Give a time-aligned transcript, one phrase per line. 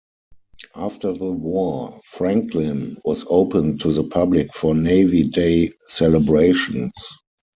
[0.75, 6.93] After the war, "Franklin" was opened to the public for Navy Day celebrations.